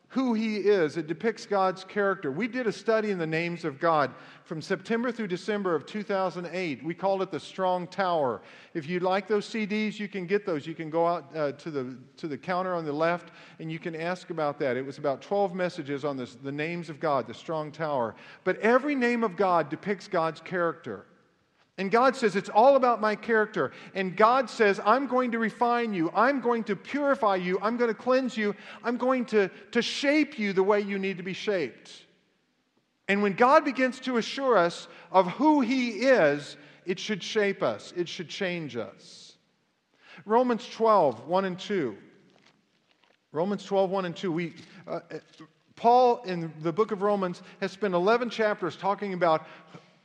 [0.10, 0.96] who he is.
[0.96, 2.32] It depicts God's character.
[2.32, 4.14] We did a study in the names of God
[4.46, 6.82] from September through December of 2008.
[6.82, 8.42] We called it the Strong Tower.
[8.74, 10.66] If you'd like those CDs, you can get those.
[10.66, 13.80] You can go out uh, to, the, to the counter on the left and you
[13.80, 14.78] can ask about that.
[14.78, 18.16] It was about 12 messages on this, the names of God, the Strong Tower.
[18.46, 21.07] But every name of God depicts God's character.
[21.78, 23.72] And God says, It's all about my character.
[23.94, 26.12] And God says, I'm going to refine you.
[26.16, 27.60] I'm going to purify you.
[27.62, 28.56] I'm going to cleanse you.
[28.84, 31.92] I'm going to, to shape you the way you need to be shaped.
[33.08, 37.94] And when God begins to assure us of who He is, it should shape us,
[37.96, 39.34] it should change us.
[40.26, 41.96] Romans 12, 1 and 2.
[43.32, 44.32] Romans 12, 1 and 2.
[44.32, 44.54] We,
[44.88, 45.02] uh,
[45.76, 49.46] Paul, in the book of Romans, has spent 11 chapters talking about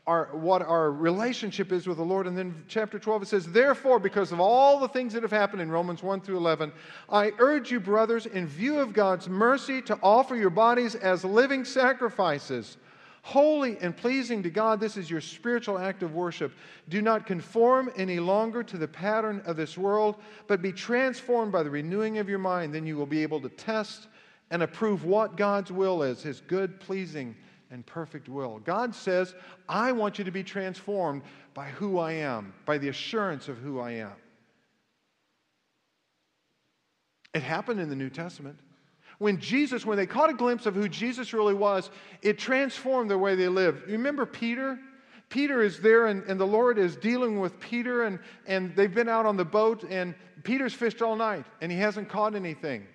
[0.06, 2.26] our, what our relationship is with the Lord.
[2.26, 5.62] And then chapter 12, it says, Therefore, because of all the things that have happened
[5.62, 6.72] in Romans 1 through 11,
[7.08, 11.64] I urge you, brothers, in view of God's mercy, to offer your bodies as living
[11.64, 12.78] sacrifices,
[13.22, 14.80] holy and pleasing to God.
[14.80, 16.52] This is your spiritual act of worship.
[16.88, 20.16] Do not conform any longer to the pattern of this world,
[20.48, 22.74] but be transformed by the renewing of your mind.
[22.74, 24.08] Then you will be able to test
[24.50, 27.36] and approve what God's will is, his good, pleasing,
[27.72, 28.60] and perfect will.
[28.60, 29.34] God says,
[29.68, 31.22] I want you to be transformed
[31.54, 34.12] by who I am, by the assurance of who I am.
[37.34, 38.58] It happened in the New Testament.
[39.18, 43.16] When Jesus, when they caught a glimpse of who Jesus really was, it transformed the
[43.16, 43.88] way they lived.
[43.88, 44.78] Remember Peter?
[45.30, 49.08] Peter is there, and, and the Lord is dealing with Peter, and, and they've been
[49.08, 52.86] out on the boat, and Peter's fished all night, and he hasn't caught anything.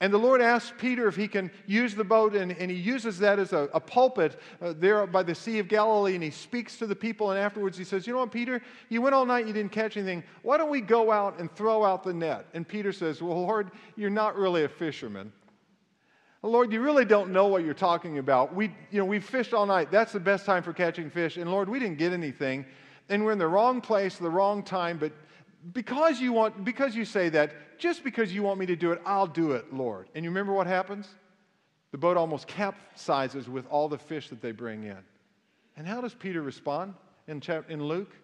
[0.00, 3.18] And the Lord asks Peter if he can use the boat, and, and he uses
[3.20, 6.76] that as a, a pulpit uh, there by the Sea of Galilee, and he speaks
[6.78, 7.30] to the people.
[7.30, 8.60] And afterwards, he says, You know what, Peter?
[8.88, 10.24] You went all night, you didn't catch anything.
[10.42, 12.46] Why don't we go out and throw out the net?
[12.54, 15.32] And Peter says, Well, Lord, you're not really a fisherman.
[16.42, 18.54] Lord, you really don't know what you're talking about.
[18.54, 19.90] We, you know, we fished all night.
[19.90, 21.38] That's the best time for catching fish.
[21.38, 22.66] And Lord, we didn't get anything.
[23.08, 25.12] And we're in the wrong place, the wrong time, but
[25.72, 27.52] because you want, because you say that,
[27.84, 30.08] just because you want me to do it, I'll do it, Lord.
[30.14, 31.06] And you remember what happens?
[31.92, 34.96] The boat almost capsizes with all the fish that they bring in.
[35.76, 36.94] And how does Peter respond
[37.28, 38.16] in, in Luke?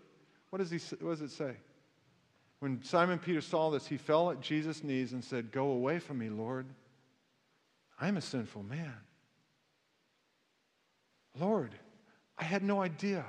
[0.48, 1.52] What does, he, what does it say?
[2.60, 6.16] When Simon Peter saw this, he fell at Jesus' knees and said, Go away from
[6.16, 6.64] me, Lord.
[8.00, 8.96] I'm a sinful man.
[11.38, 11.74] Lord,
[12.38, 13.26] I had no idea.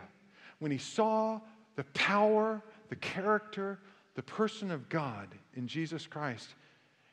[0.60, 1.42] When he saw
[1.76, 3.80] the power, the character,
[4.16, 6.50] the person of God in Jesus Christ,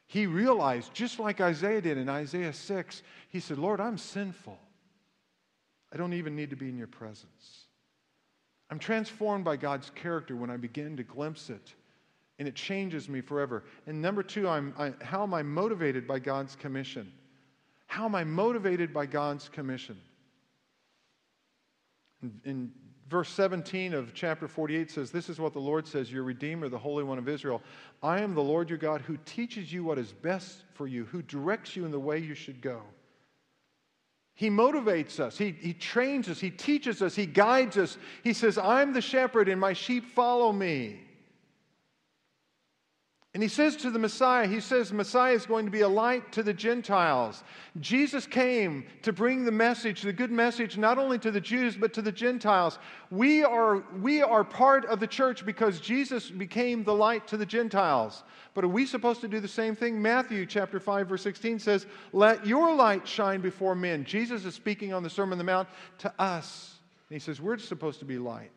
[0.07, 4.59] he realized, just like Isaiah did in Isaiah 6, he said, Lord, I'm sinful.
[5.93, 7.67] I don't even need to be in your presence.
[8.71, 11.75] I'm transformed by God's character when I begin to glimpse it,
[12.39, 13.65] and it changes me forever.
[13.87, 17.13] And number two, I'm, I, how am I motivated by God's commission?
[17.87, 19.99] How am I motivated by God's commission?
[22.23, 22.73] In, in
[23.09, 26.79] verse 17 of chapter 48 says, This is what the Lord says, your Redeemer, the
[26.79, 27.63] Holy One of Israel.
[28.03, 31.23] I am the Lord your God who teaches you what is best for you, who
[31.23, 32.83] directs you in the way you should go.
[34.35, 37.99] He motivates us, he, he trains us, He teaches us, He guides us.
[38.23, 41.01] He says, I'm the shepherd and my sheep follow me.
[43.39, 46.33] And he says to the Messiah, he says, Messiah is going to be a light
[46.33, 47.45] to the Gentiles.
[47.79, 51.93] Jesus came to bring the message, the good message, not only to the Jews, but
[51.93, 52.81] to the Gentiles.
[53.13, 57.47] We are, we are part of the church because Jesus became the light to the
[57.47, 58.25] Gentiles.
[58.55, 60.03] But are we supposed to do the same thing?
[60.03, 64.05] Matthew chapter 5, verse 16 says, Let your light shine before men.
[64.05, 66.75] Jesus is speaking on the Sermon on the Mount to us.
[67.09, 68.51] And he says, We're supposed to be light.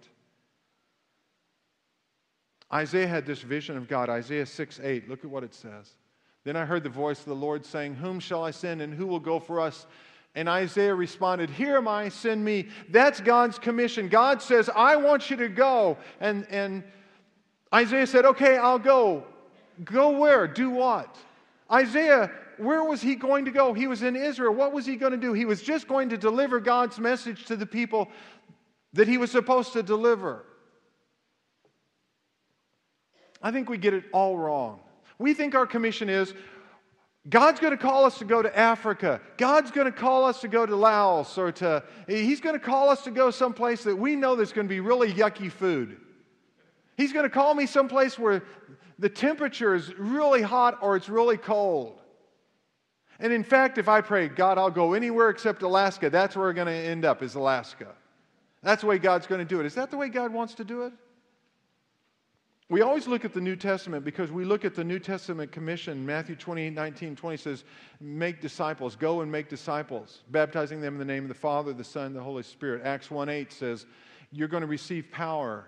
[2.74, 5.10] Isaiah had this vision of God, Isaiah 6 8.
[5.10, 5.96] Look at what it says.
[6.44, 9.06] Then I heard the voice of the Lord saying, Whom shall I send and who
[9.06, 9.86] will go for us?
[10.34, 12.70] And Isaiah responded, Here am I, send me.
[12.90, 14.08] That's God's commission.
[14.08, 15.98] God says, I want you to go.
[16.20, 16.84] And, and
[17.74, 19.26] Isaiah said, Okay, I'll go.
[19.84, 20.48] Go where?
[20.48, 21.16] Do what?
[21.72, 23.74] Isaiah, where was he going to go?
[23.74, 24.54] He was in Israel.
[24.54, 25.34] What was he going to do?
[25.34, 28.10] He was just going to deliver God's message to the people
[28.94, 30.46] that he was supposed to deliver.
[33.41, 34.80] I think we get it all wrong.
[35.17, 36.34] We think our commission is
[37.30, 39.21] God's going to call us to go to Africa.
[39.38, 42.89] God's going to call us to go to Laos or to, He's going to call
[42.89, 45.97] us to go someplace that we know there's going to be really yucky food.
[46.97, 48.43] He's going to call me someplace where
[48.97, 51.99] the temperature is really hot or it's really cold.
[53.19, 56.54] And in fact, if I pray, God, I'll go anywhere except Alaska, that's where we're
[56.54, 57.88] going to end up, is Alaska.
[58.63, 59.67] That's the way God's going to do it.
[59.67, 60.93] Is that the way God wants to do it?
[62.72, 66.06] We always look at the New Testament because we look at the New Testament commission.
[66.06, 67.66] Matthew 28 19, 20 says,
[68.00, 71.84] Make disciples, go and make disciples, baptizing them in the name of the Father, the
[71.84, 72.82] Son, the Holy Spirit.
[72.86, 73.86] Acts 1 8 says,
[74.32, 75.66] You're going to receive power.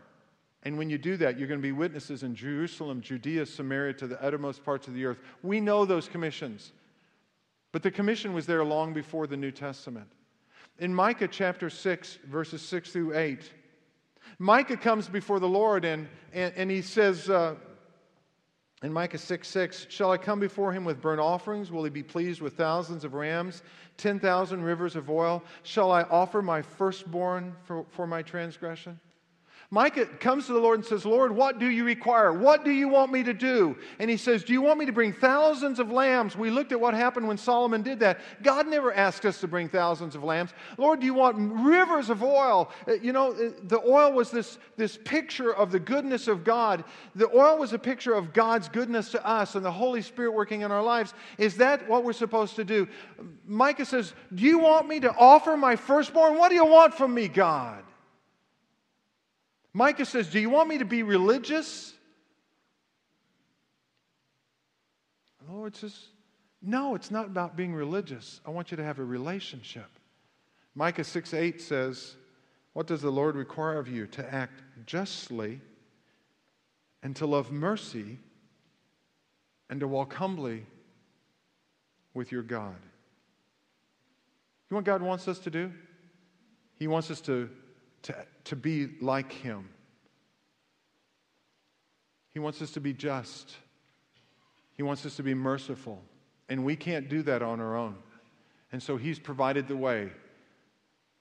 [0.63, 4.07] And when you do that, you're going to be witnesses in Jerusalem, Judea, Samaria, to
[4.07, 5.19] the uttermost parts of the earth.
[5.41, 6.71] We know those commissions.
[7.73, 10.07] But the commission was there long before the New Testament.
[10.79, 13.51] In Micah chapter 6, verses 6 through 8,
[14.39, 17.55] Micah comes before the Lord and, and, and he says uh,
[18.83, 21.71] in Micah 6 6, Shall I come before him with burnt offerings?
[21.71, 23.63] Will he be pleased with thousands of rams,
[23.97, 25.43] 10,000 rivers of oil?
[25.63, 28.99] Shall I offer my firstborn for, for my transgression?
[29.73, 32.31] Micah comes to the Lord and says, Lord, what do you require?
[32.31, 33.75] What do you want me to do?
[33.97, 36.37] And he says, Do you want me to bring thousands of lambs?
[36.37, 38.19] We looked at what happened when Solomon did that.
[38.43, 40.53] God never asked us to bring thousands of lambs.
[40.77, 42.69] Lord, do you want rivers of oil?
[42.87, 46.83] Uh, you know, uh, the oil was this, this picture of the goodness of God.
[47.15, 50.61] The oil was a picture of God's goodness to us and the Holy Spirit working
[50.61, 51.15] in our lives.
[51.39, 52.87] Is that what we're supposed to do?
[53.47, 56.37] Micah says, Do you want me to offer my firstborn?
[56.37, 57.83] What do you want from me, God?
[59.73, 61.93] Micah says, Do you want me to be religious?
[65.45, 65.97] The Lord says,
[66.61, 68.39] No, it's not about being religious.
[68.45, 69.89] I want you to have a relationship.
[70.75, 72.15] Micah 6 8 says,
[72.73, 74.07] What does the Lord require of you?
[74.07, 75.59] To act justly
[77.01, 78.19] and to love mercy
[79.69, 80.65] and to walk humbly
[82.13, 82.75] with your God.
[84.69, 85.71] You know what God wants us to do?
[86.75, 87.49] He wants us to
[88.03, 89.69] to, to be like Him.
[92.29, 93.55] He wants us to be just.
[94.75, 96.01] He wants us to be merciful.
[96.49, 97.95] And we can't do that on our own.
[98.71, 100.09] And so He's provided the way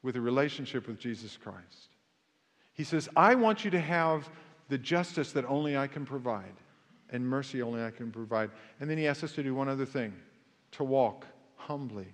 [0.03, 1.91] with a relationship with Jesus Christ.
[2.72, 4.28] He says, I want you to have
[4.68, 6.55] the justice that only I can provide
[7.11, 8.51] and mercy only I can provide.
[8.80, 10.14] And then He asks us to do one other thing
[10.72, 11.26] to walk
[11.57, 12.09] humbly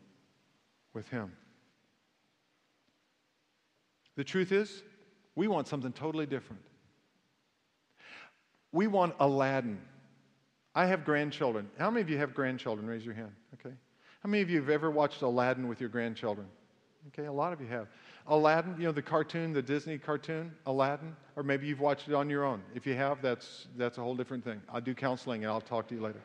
[0.92, 1.32] with Him.
[4.18, 4.82] The truth is,
[5.36, 6.60] we want something totally different.
[8.72, 9.78] We want Aladdin.
[10.74, 11.70] I have grandchildren.
[11.78, 12.88] How many of you have grandchildren?
[12.88, 13.30] Raise your hand.
[13.54, 13.72] Okay.
[14.24, 16.48] How many of you have ever watched Aladdin with your grandchildren?
[17.08, 17.86] Okay, a lot of you have.
[18.26, 22.28] Aladdin, you know, the cartoon, the Disney cartoon, Aladdin, or maybe you've watched it on
[22.28, 22.60] your own.
[22.74, 24.60] If you have, that's, that's a whole different thing.
[24.68, 26.20] I'll do counseling and I'll talk to you later.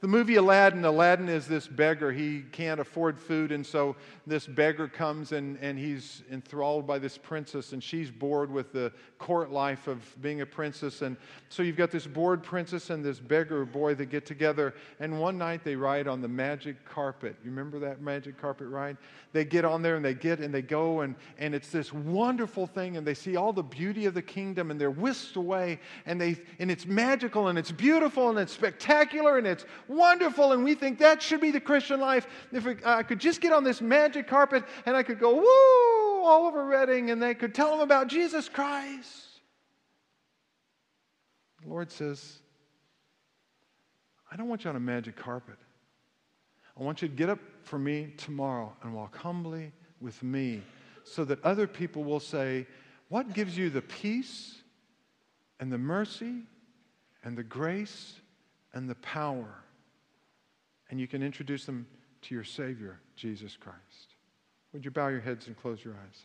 [0.00, 2.12] The movie Aladdin, Aladdin is this beggar.
[2.12, 7.16] He can't afford food, and so this beggar comes and, and he's enthralled by this
[7.16, 11.00] princess, and she's bored with the court life of being a princess.
[11.00, 11.16] And
[11.48, 15.38] so you've got this bored princess and this beggar boy that get together, and one
[15.38, 17.34] night they ride on the magic carpet.
[17.42, 18.98] You remember that magic carpet ride?
[19.32, 22.66] They get on there and they get and they go, and, and it's this wonderful
[22.66, 26.20] thing, and they see all the beauty of the kingdom, and they're whisked away, and,
[26.20, 30.74] they, and it's magical, and it's beautiful, and it's spectacular, and it's wonderful, and we
[30.74, 32.26] think that should be the Christian life.
[32.52, 36.46] If I could just get on this magic carpet and I could go, woo, all
[36.46, 39.26] over Reading, and they could tell them about Jesus Christ.
[41.62, 42.38] The Lord says,
[44.30, 45.56] I don't want you on a magic carpet.
[46.78, 50.62] I want you to get up for me tomorrow and walk humbly with me
[51.04, 52.66] so that other people will say,
[53.08, 54.56] What gives you the peace
[55.58, 56.42] and the mercy
[57.24, 58.14] and the grace
[58.74, 59.62] and the power?
[60.90, 61.86] And you can introduce them
[62.22, 64.14] to your Savior, Jesus Christ.
[64.72, 66.22] Would you bow your heads and close your eyes?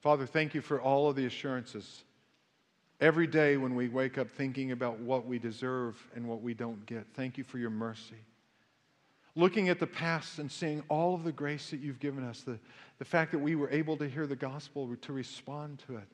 [0.00, 2.04] Father, thank you for all of the assurances.
[3.00, 6.84] Every day when we wake up thinking about what we deserve and what we don't
[6.86, 8.16] get, thank you for your mercy.
[9.36, 12.58] Looking at the past and seeing all of the grace that you've given us, the,
[12.98, 16.08] the fact that we were able to hear the gospel, to respond to it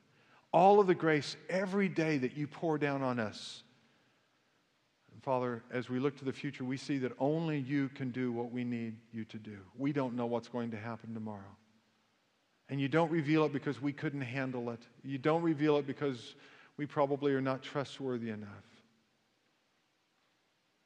[0.57, 3.63] all of the grace every day that you pour down on us.
[5.13, 8.33] And Father, as we look to the future, we see that only you can do
[8.33, 9.59] what we need you to do.
[9.77, 11.55] We don't know what's going to happen tomorrow.
[12.71, 14.81] And you don't reveal it because we couldn't handle it.
[15.05, 16.37] You don't reveal it because
[16.79, 18.49] we probably are not trustworthy enough.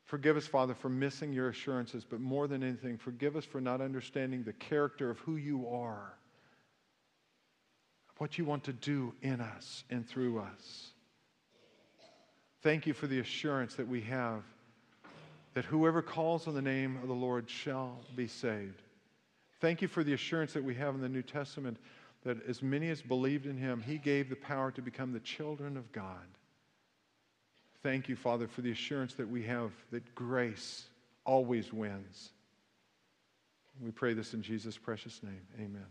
[0.04, 3.80] Forgive us, Father, for missing your assurances, but more than anything, forgive us for not
[3.80, 6.14] understanding the character of who you are
[8.20, 10.90] what you want to do in us and through us.
[12.60, 14.42] Thank you for the assurance that we have
[15.54, 18.82] that whoever calls on the name of the Lord shall be saved.
[19.62, 21.78] Thank you for the assurance that we have in the New Testament
[22.22, 25.78] that as many as believed in him, he gave the power to become the children
[25.78, 26.26] of God.
[27.82, 30.84] Thank you, Father, for the assurance that we have that grace
[31.24, 32.32] always wins.
[33.82, 35.46] We pray this in Jesus' precious name.
[35.58, 35.86] Amen.